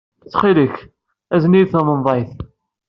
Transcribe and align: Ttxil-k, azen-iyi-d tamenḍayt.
Ttxil-k, 0.23 0.75
azen-iyi-d 1.35 1.69
tamenḍayt. 1.71 2.31